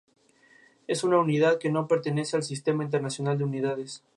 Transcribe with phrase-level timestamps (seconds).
[0.87, 4.03] Es una unidad que no pertenece al Sistema Internacional de Unidades.